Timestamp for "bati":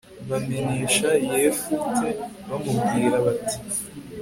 3.25-3.57